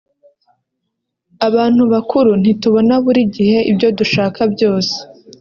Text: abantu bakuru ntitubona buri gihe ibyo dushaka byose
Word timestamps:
abantu 1.47 1.81
bakuru 1.93 2.29
ntitubona 2.41 2.93
buri 3.03 3.21
gihe 3.35 3.57
ibyo 3.71 3.87
dushaka 3.99 4.41
byose 4.53 4.95